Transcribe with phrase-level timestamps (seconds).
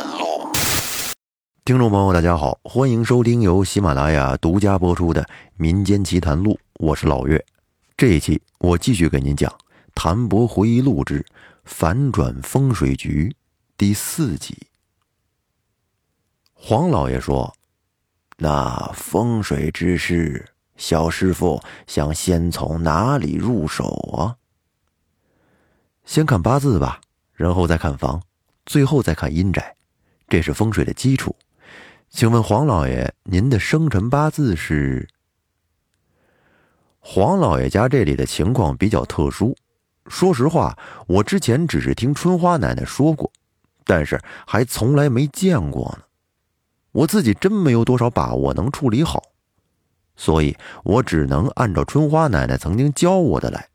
[0.00, 0.50] 谈录，
[1.62, 5.22] 听众朋友，大家好，欢迎收听由喜马拉雅独家播出的
[5.58, 7.44] 《民间奇谈录》，我是老岳。
[7.98, 9.50] 这一期我继续给您讲
[9.94, 11.22] 《谭伯回忆录之
[11.64, 13.28] 反转风水局》
[13.76, 14.56] 第四集。
[16.54, 17.54] 黄老爷说
[18.38, 20.48] ：“那风水之事，
[20.78, 23.84] 小师傅想先从哪里入手
[24.16, 24.36] 啊？
[26.06, 27.02] 先看八字吧，
[27.34, 28.22] 然后再看房，
[28.64, 29.76] 最后再看阴宅，
[30.30, 31.36] 这是风水的基础。
[32.08, 35.06] 请问黄老爷，您的生辰八字是？”
[37.00, 39.56] 黄老爷家这里的情况比较特殊，
[40.06, 43.32] 说实话，我之前只是听春花奶奶说过，
[43.84, 46.04] 但是还从来没见过呢。
[46.92, 49.22] 我自己真没有多少把握能处理好，
[50.14, 53.68] 所以我只能按照春花奶奶曾经教我的来，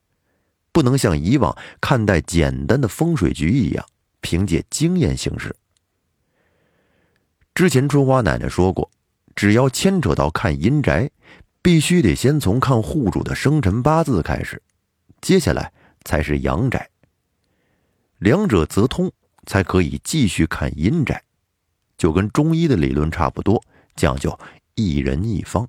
[0.72, 3.86] 不能像以往看待简单的风水局一样，
[4.22, 5.56] 凭借经验行事。
[7.56, 8.92] 之前春花奶奶说过，
[9.34, 11.10] 只要牵扯到看阴宅，
[11.62, 14.62] 必须得先从看户主的生辰八字开始，
[15.22, 15.72] 接下来
[16.04, 16.90] 才是阳宅。
[18.18, 19.10] 两者则通，
[19.46, 21.24] 才可以继续看阴宅。
[21.98, 23.64] 就跟中医的理论差不多，
[23.96, 24.38] 讲究
[24.74, 25.66] 一人一方。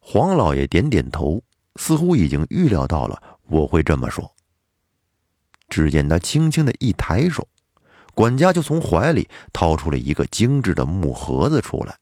[0.00, 1.40] 黄老爷点点头，
[1.76, 4.34] 似乎已经预料到了我会这么说。
[5.68, 7.46] 只见他轻轻的一抬手，
[8.14, 11.96] 管家就从怀里掏出了一个精致的木盒子出来。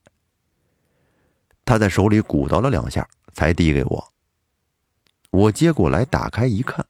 [1.64, 4.12] 他在手里鼓捣了两下，才递给我。
[5.30, 6.84] 我接过来，打开一看，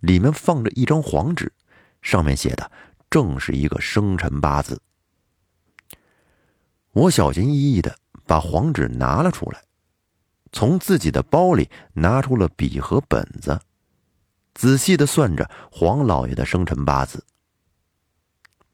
[0.00, 1.52] 里面放着一张黄纸，
[2.00, 2.70] 上面写的。
[3.10, 4.82] 正是一个生辰八字。
[6.90, 9.62] 我小心翼翼的把黄纸拿了出来，
[10.50, 13.60] 从自己的包里拿出了笔和本子，
[14.54, 17.24] 仔细的算着黄老爷的生辰八字。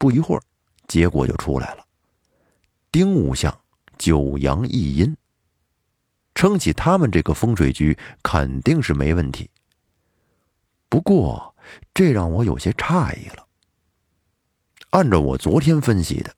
[0.01, 0.43] 不一会儿，
[0.89, 1.84] 结果就出来了：
[2.91, 3.55] 丁午相，
[3.98, 5.15] 九阳一阴。
[6.34, 9.50] 撑起他们这个风水局肯定是没问题。
[10.88, 11.55] 不过，
[11.93, 13.47] 这让我有些诧异了。
[14.88, 16.34] 按照我昨天分析的，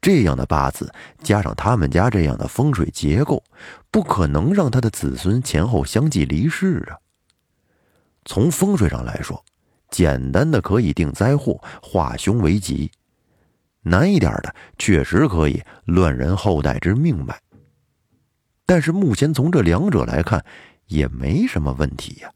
[0.00, 0.92] 这样的八字
[1.22, 3.40] 加上他们家这样的风水结构，
[3.92, 6.98] 不可能让他的子孙前后相继离世啊。
[8.24, 9.44] 从风水上来说，
[9.90, 12.90] 简单的可以定灾祸、化凶为吉；
[13.82, 17.40] 难一点的，确实可以乱人后代之命脉。
[18.64, 20.44] 但是目前从这两者来看，
[20.86, 22.30] 也没什么问题呀。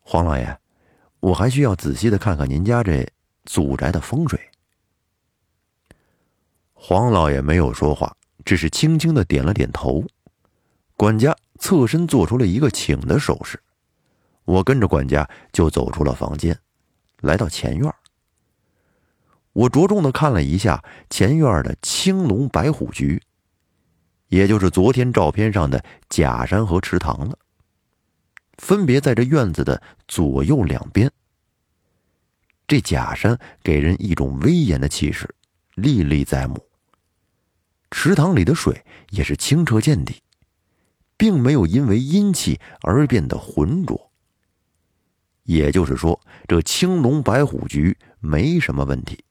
[0.00, 0.58] 黄老爷，
[1.20, 3.06] 我还需要仔细的看看您家这。
[3.46, 4.40] 祖宅的风水。
[6.72, 10.02] 黄老爷没有说话，只是轻轻的点了点头。
[10.96, 13.62] 管家侧身做出了一个请的手势，
[14.44, 16.58] 我跟着管家就走出了房间，
[17.20, 17.92] 来到前院。
[19.52, 23.22] 我着重的看了一下前院的青龙白虎局，
[24.28, 27.38] 也就是昨天照片上的假山和池塘了，
[28.58, 31.10] 分别在这院子的左右两边。
[32.66, 35.32] 这假山给人一种威严的气势，
[35.74, 36.66] 历历在目。
[37.90, 40.20] 池塘里的水也是清澈见底，
[41.16, 44.10] 并没有因为阴气而变得浑浊。
[45.44, 49.24] 也就是说，这青龙白虎局没什么问题。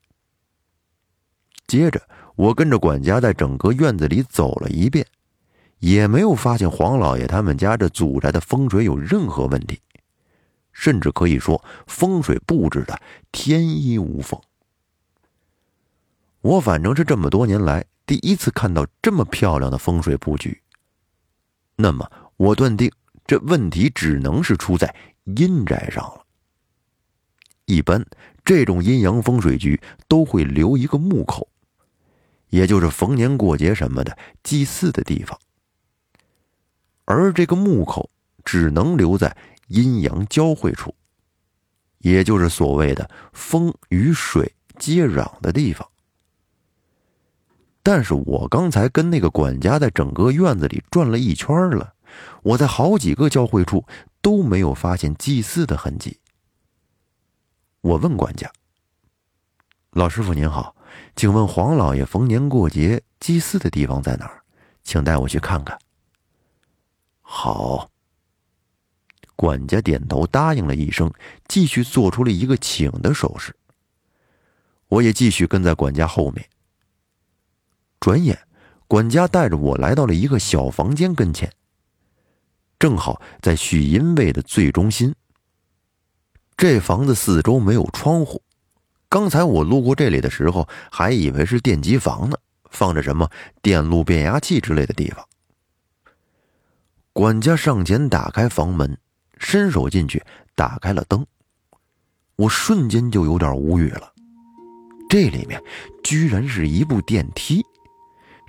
[1.67, 2.01] 接着，
[2.35, 5.05] 我跟着管家在整个院子里走了一遍，
[5.79, 9.79] 也没有发现黄老爷他们家这祖宅的风水有任何问题。
[10.71, 12.99] 甚至可以说，风水布置的
[13.31, 14.39] 天衣无缝。
[16.41, 20.61] 我反正是这么多年来第一次看到这么漂亮的风水布局。
[21.75, 22.91] 那么，我断定
[23.25, 26.25] 这问题只能是出在阴宅上了。
[27.65, 28.05] 一般
[28.43, 31.47] 这种阴阳风水局都会留一个墓口，
[32.49, 35.39] 也就是逢年过节什么的祭祀的地方，
[37.05, 38.09] 而这个墓口
[38.43, 39.35] 只能留在。
[39.69, 40.93] 阴阳交汇处，
[41.99, 45.87] 也就是所谓的风与水接壤的地方。
[47.81, 51.93] 但是我刚才跟那个管家在整个院子里转了一圈了，
[52.43, 53.83] 我在好几个交汇处
[54.23, 56.17] 都没有发现祭祀的痕迹。
[57.81, 58.49] 我问管家
[59.91, 60.75] ：“老师傅您好，
[61.15, 64.41] 请问黄老爷逢年过节祭祀的地方在哪儿？
[64.81, 65.77] 请带我去看看。”
[67.21, 67.89] 好。
[69.35, 71.11] 管家点头答应了一声，
[71.49, 73.53] 继续做出了一个请的手势。
[74.87, 76.47] 我也继续跟在管家后面。
[77.99, 78.47] 转眼，
[78.87, 81.51] 管家带着我来到了一个小房间跟前，
[82.83, 85.15] 正好在许阴位的最中心。
[86.57, 88.41] 这房子四周没有窗户，
[89.07, 92.35] 刚才我路过这里的时候，还以为是电机房呢，
[92.71, 93.29] 放着什么
[93.61, 95.25] 电路变压器之类的地方。
[97.13, 98.97] 管家上前打开房门，
[99.37, 100.21] 伸手进去
[100.53, 101.25] 打开了灯，
[102.35, 104.11] 我瞬间就有点无语了。
[105.07, 105.63] 这里面
[106.03, 107.63] 居然是一部电梯，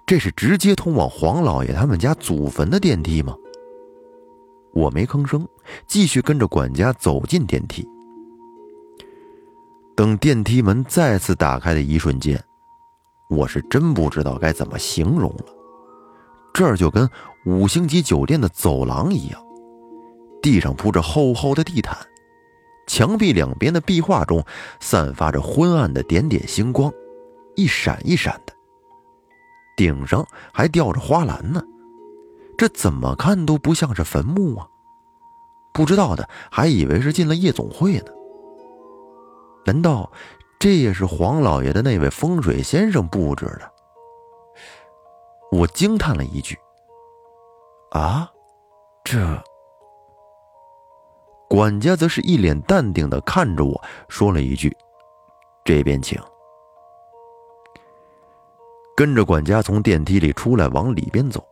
[0.05, 3.33] 这是直接通往黄老爷他们家祖坟的电梯吗？
[4.75, 5.47] 我没吭声，
[5.87, 7.89] 继续跟着管家走进电梯。
[9.97, 12.43] 等电梯门再次打开的一瞬间，
[13.31, 15.45] 我是真不知道该怎么形容了。
[16.53, 17.09] 这儿就跟
[17.47, 19.41] 五星级酒店的走廊一样，
[20.43, 21.97] 地上铺着厚厚的地毯。
[22.87, 24.45] 墙壁两边的壁画中
[24.79, 26.93] 散发着昏暗的点点星光，
[27.55, 28.53] 一闪一闪的。
[29.77, 31.63] 顶上还吊着花篮呢，
[32.57, 34.69] 这怎么看都不像是坟墓啊！
[35.73, 38.13] 不知道的还以为是进了夜总会呢。
[39.67, 40.11] 难道
[40.59, 43.73] 这也是黄老爷的那位风水先生布置的？
[45.51, 46.57] 我惊叹了一句
[47.91, 48.31] ：“啊，
[49.03, 49.19] 这……”
[51.49, 54.75] 管家则是一脸淡定的看着我说了一句
[55.65, 56.21] ：“这边请。”
[58.97, 61.45] 跟着管家从电梯里出来，往里边走，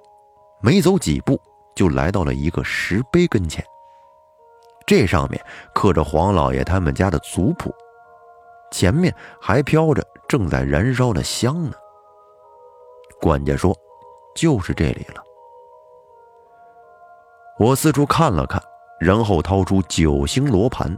[0.62, 1.40] 没走几步
[1.74, 3.64] 就来到了一个石碑跟前。
[4.86, 5.44] 这上面
[5.74, 7.74] 刻着黄老爷他们家的族谱，
[8.70, 11.72] 前面还飘着正在燃烧的香呢。
[13.20, 13.76] 管家说
[14.34, 15.22] ：“就是这里了。”
[17.58, 18.62] 我四处看了看。
[19.00, 20.96] 然后掏出九星罗盘，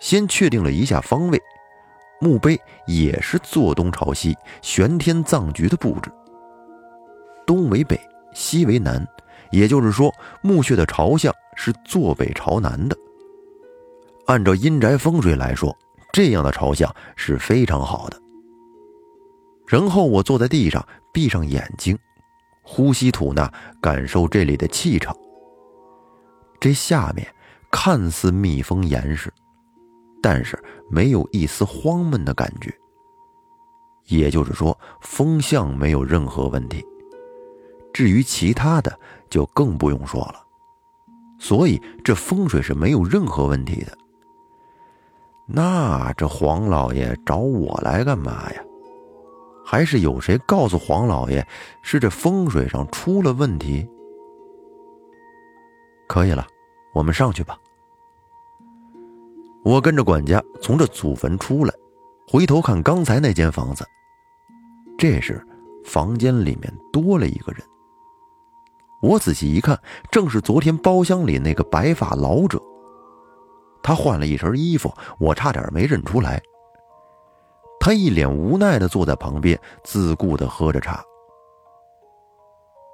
[0.00, 1.40] 先确定了一下方位，
[2.20, 6.10] 墓碑也是坐东朝西，玄天葬局的布置。
[7.46, 7.96] 东为北，
[8.36, 9.02] 西为南，
[9.50, 12.94] 也就是说墓穴的朝向是坐北朝南的。
[14.26, 15.74] 按照阴宅风水来说，
[16.12, 18.20] 这样的朝向是非常好的。
[19.66, 21.98] 然后我坐在地上，闭上眼睛，
[22.60, 23.50] 呼吸吐纳，
[23.80, 25.16] 感受这里的气场。
[26.60, 27.26] 这下面
[27.70, 29.32] 看似密封严实，
[30.22, 32.70] 但是没有一丝荒闷的感觉。
[34.08, 36.84] 也就是说，风向没有任何问题。
[37.96, 39.00] 至于其他的，
[39.30, 40.44] 就更不用说了。
[41.38, 43.96] 所以这风水是没有任何问题的。
[45.46, 48.62] 那这黄老爷找我来干嘛呀？
[49.64, 51.48] 还是有谁告诉黄老爷
[51.80, 53.88] 是这风水上出了问题？
[56.06, 56.46] 可以了，
[56.92, 57.58] 我们上去吧。
[59.64, 61.72] 我跟着管家从这祖坟出来，
[62.28, 63.88] 回头看刚才那间房子。
[64.98, 65.42] 这时，
[65.82, 67.62] 房间里面多了一个人。
[69.06, 69.80] 我仔细一看，
[70.10, 72.60] 正是昨天包厢里那个白发老者。
[73.80, 76.42] 他换了一身衣服，我差点没认出来。
[77.78, 81.04] 他一脸无奈的坐在旁边，自顾的喝着茶。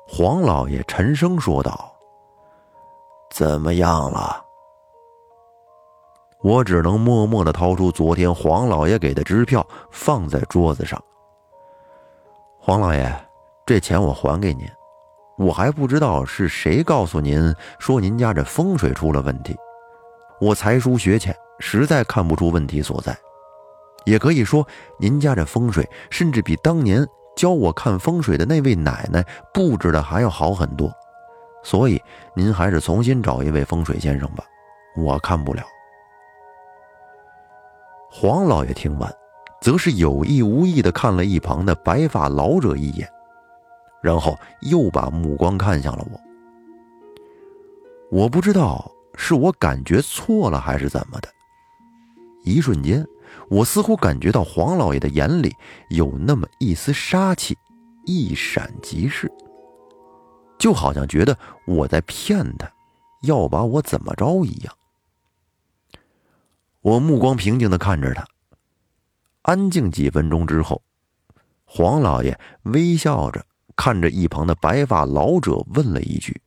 [0.06, 1.90] 黄老爷沉声说道。
[3.30, 4.44] 怎么样了？
[6.42, 11.02] 我只能默默的掏出昨天黄老爷给的支票，放在桌子上。
[12.60, 13.10] 黄老爷，
[13.64, 14.68] 这钱我还给您。
[15.42, 19.56] 我还不知道是谁告诉您说您家这风水出了问题。
[20.40, 23.16] 我才疏学浅，实在看不出问题所在。
[24.04, 24.66] 也可以说，
[24.98, 30.90] 您家这风水甚至比当年教我看风水的那位奶奶布置的还要好很多。
[31.64, 32.00] 所以，
[32.34, 34.44] 您还是重新找一位风水先生吧，
[34.96, 35.62] 我看不了。
[38.10, 39.12] 黄老爷听完，
[39.60, 43.08] 则是有意无意的看了一旁的白发老者一眼，
[44.02, 46.20] 然后又把目光看向了我。
[48.10, 51.28] 我不知道是我感觉错了还是怎么的，
[52.44, 53.06] 一瞬间，
[53.48, 55.54] 我似乎感觉到黄老爷的眼里
[55.88, 57.56] 有那么一丝杀气，
[58.04, 59.32] 一闪即逝。
[60.58, 62.70] 就好像觉得我在骗他，
[63.22, 64.74] 要把我怎么着一样。
[66.82, 68.26] 我目光平静的看着他，
[69.42, 70.82] 安静几分钟之后，
[71.64, 73.44] 黄老爷微笑着
[73.76, 76.40] 看着一旁的白发老者，问了一句：“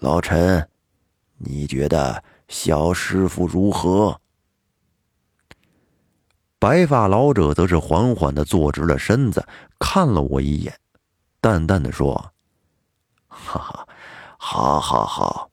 [0.00, 0.66] 老陈，
[1.38, 4.18] 你觉得小师傅如何？”
[6.58, 9.44] 白发老者则是缓缓的坐直了身子，
[9.78, 10.72] 看了我一眼，
[11.40, 12.14] 淡淡的说。
[13.26, 13.88] 哈哈，
[14.38, 15.50] 好，好，好！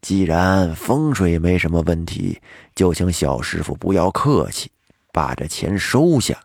[0.00, 2.40] 既然风水没什么问题，
[2.74, 4.70] 就请小师傅不要客气，
[5.12, 6.38] 把这钱收下，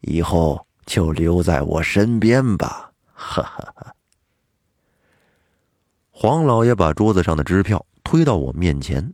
[0.00, 2.87] 以后就留在我身边吧。
[3.20, 3.92] 哈哈哈！
[6.10, 9.12] 黄老爷把桌子上的支票推到我面前，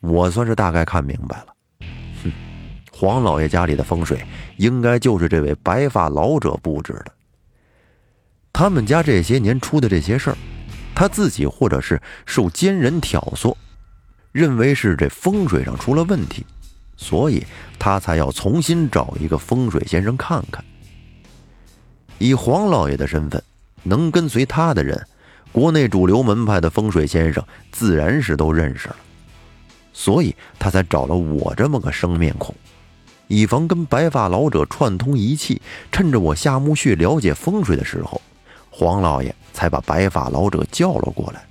[0.00, 1.46] 我算是大概看明白了。
[2.22, 2.32] 哼，
[2.92, 4.22] 黄老爷家里的风水
[4.58, 7.12] 应该就是这位白发老者布置的。
[8.52, 10.36] 他们家这些年出的这些事儿，
[10.94, 13.56] 他自己或者是受奸人挑唆，
[14.30, 16.44] 认为是这风水上出了问题，
[16.98, 17.46] 所以
[17.78, 20.62] 他才要重新找一个风水先生看看。
[22.18, 23.42] 以黄老爷的身份，
[23.82, 25.06] 能跟随他的人，
[25.52, 28.96] 国内主流门派的风水先生自然是都认识了，
[29.92, 32.54] 所以他才找了我这么个生面孔。
[33.28, 38.20] 以防跟白发老者串通一气，趁着我下墓穴了解风水的时候，
[38.70, 41.44] 黄老爷才把白发老者叫了过来。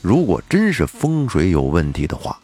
[0.00, 2.38] 如果真是风水有问题的话，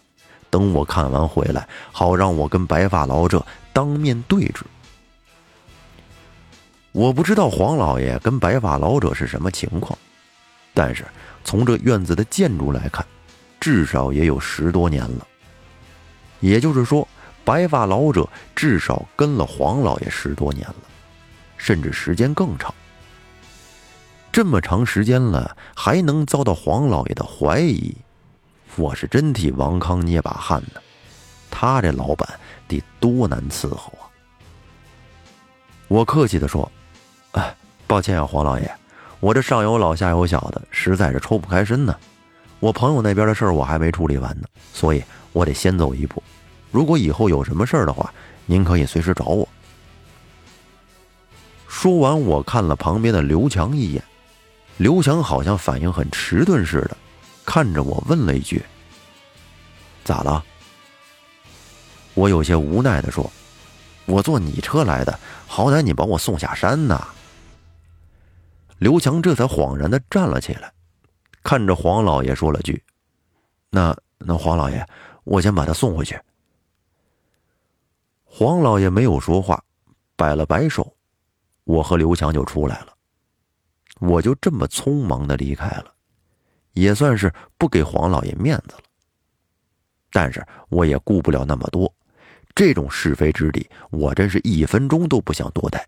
[0.50, 4.62] 等我看完回来，好让我跟白发老者当面对质。
[6.92, 9.98] 我不知道黄老爷跟白发老者是什么情况，
[10.72, 11.04] 但是
[11.42, 13.04] 从这院子的建筑来看，
[13.58, 15.26] 至少也有十多年了。
[16.40, 17.06] 也就是说。
[17.44, 20.76] 白发老者至少跟了黄老爷十多年了，
[21.56, 22.72] 甚至时间更长。
[24.30, 27.92] 这么长时间了，还能遭到黄老爷的怀疑，
[28.76, 30.80] 我是真替王康捏把汗呢。
[31.50, 34.06] 他这老板得多难伺候啊！
[35.88, 36.70] 我客气的说：“，
[37.92, 38.74] 抱歉啊，黄老爷，
[39.20, 41.94] 我这上有老下有小的，实在是抽不开身呢。
[42.58, 46.22] 我朋友那边的事儿我还没处理完呢，所以我得先走一步。”
[46.72, 48.10] 如果以后有什么事儿的话，
[48.46, 49.46] 您可以随时找我。
[51.68, 54.02] 说完，我看了旁边的刘强一眼，
[54.78, 56.96] 刘强好像反应很迟钝似的，
[57.44, 58.64] 看着我问了一句
[60.02, 60.42] ：“咋了？”
[62.16, 63.30] 我有些无奈的说
[64.06, 67.06] ：“我坐你车来的，好歹你把我送下山呐。”
[68.82, 70.72] 刘强这才恍然的站了起来，
[71.44, 72.82] 看着黄老爷说了句
[73.70, 74.84] ：“那那黄老爷，
[75.22, 76.20] 我先把他送回去。”
[78.26, 79.62] 黄老爷没有说话，
[80.16, 80.92] 摆了摆手，
[81.62, 82.88] 我和刘强就出来了。
[84.00, 85.94] 我就这么匆忙的离开了，
[86.72, 88.82] 也算是不给黄老爷面子了。
[90.10, 91.94] 但是我也顾不了那么多，
[92.52, 95.86] 这种是非之地，我真是一分钟都不想多待。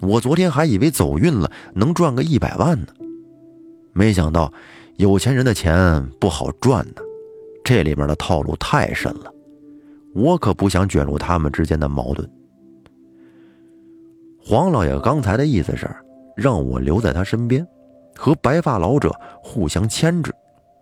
[0.00, 2.88] 我昨天还以为走运了，能赚个一百万呢，
[3.92, 4.52] 没想到
[4.96, 7.02] 有钱人的钱不好赚呢，
[7.64, 9.32] 这里面的套路太深了。
[10.14, 12.28] 我可不想卷入他们之间的矛盾。
[14.40, 15.88] 黄老爷刚才的意思是
[16.34, 17.66] 让我留在他身边，
[18.16, 20.34] 和白发老者互相牵制，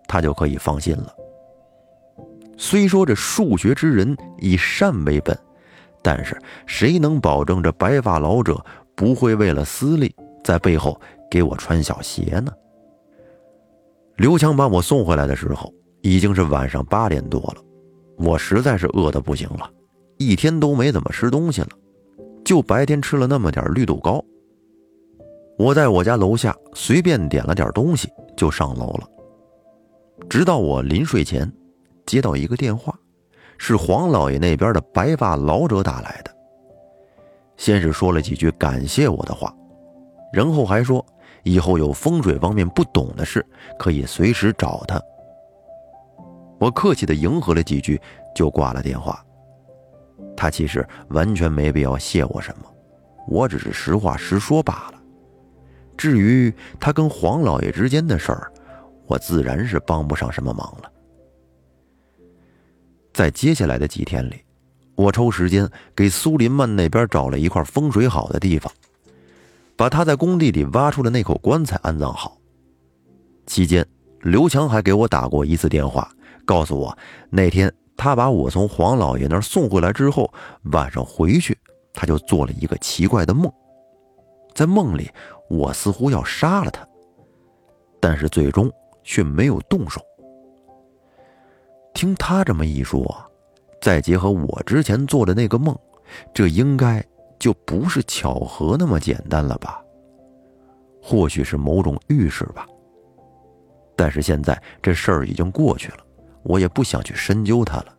[0.07, 1.13] 他就可以放心了。
[2.55, 5.37] 虽说这数学之人以善为本，
[6.01, 8.63] 但是谁能保证这白发老者
[8.97, 10.13] 不会为了私利
[10.43, 10.99] 在背后
[11.29, 12.51] 给我穿小鞋呢？
[14.15, 17.61] 刘强把我送回来的时候，已经是晚上八点多了。
[18.17, 19.69] 我实在是饿得不行了，
[20.17, 21.69] 一天都没怎么吃东西了，
[22.43, 24.19] 就白天吃了那么点绿豆糕。
[25.59, 29.07] 我在我家楼下随便点了点东西就上楼了，
[30.27, 31.51] 直到我临睡前
[32.07, 32.97] 接到一个电话，
[33.59, 36.36] 是黄老爷那边的白发老者打来的。
[37.57, 39.53] 先是说了几句感谢我的话，
[40.31, 41.05] 然后还说
[41.43, 43.45] 以后有风水方面不懂的事
[43.77, 45.01] 可以随时找他。
[46.59, 47.99] 我客气的迎合了几句，
[48.33, 49.23] 就挂了电话。
[50.35, 52.71] 他其实完全没必要谢我什么，
[53.27, 55.01] 我只是实话实说罢了。
[55.97, 58.51] 至于他跟黄老爷之间的事儿，
[59.07, 60.91] 我自然是帮不上什么忙了。
[63.13, 64.43] 在接下来的几天里，
[64.97, 68.73] 我抽时间给苏林曼那边找了一块风水好的地方，
[69.75, 72.35] 把他在工地里挖出的那口棺材安葬好。
[73.45, 73.85] 期间，
[74.21, 76.09] 刘强还给我打过一次电话。
[76.45, 76.97] 告诉我，
[77.29, 80.33] 那天他把我从黄老爷那儿送回来之后，
[80.71, 81.55] 晚上回去，
[81.93, 83.51] 他就做了一个奇怪的梦，
[84.55, 85.11] 在梦里，
[85.47, 86.87] 我似乎要杀了他，
[87.99, 88.71] 但是最终
[89.03, 90.01] 却没有动手。
[91.93, 93.26] 听他这么一说，
[93.81, 95.77] 再结合我之前做的那个梦，
[96.33, 97.03] 这应该
[97.39, 99.81] 就不是巧合那么简单了吧？
[101.01, 102.67] 或许是某种预示吧。
[103.95, 105.97] 但是现在这事儿已经过去了。
[106.43, 107.93] 我也不想去深究它了。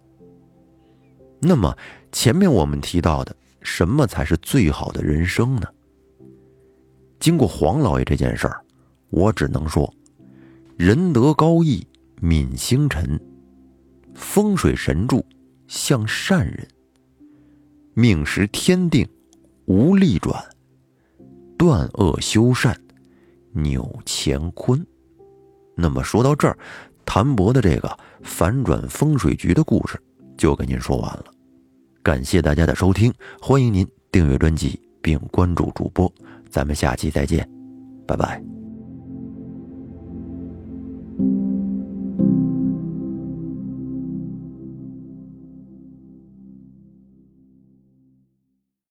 [1.39, 1.77] 那么，
[2.11, 5.69] 前面我们提到的什么才是最好的人生呢？
[7.21, 8.59] 经过黄老爷这件事儿，
[9.11, 9.93] 我只能说：
[10.79, 11.87] 仁德高义，
[12.23, 13.21] 敏星辰，
[14.15, 15.23] 风水神助，
[15.69, 16.67] 向善人，
[17.95, 19.09] 命时天定，
[19.67, 20.43] 无力转，
[21.57, 22.77] 断恶修善，
[23.53, 24.85] 扭乾坤。
[25.77, 26.59] 那么说到这儿。
[27.11, 29.99] 谭博的这个反转风水局的故事
[30.37, 31.25] 就跟您说完了。
[32.03, 33.11] 感谢大家的收听，
[33.41, 36.13] 欢迎您订阅专辑并关注主播，
[36.51, 37.49] 咱们下期再见，
[38.07, 38.48] 拜拜。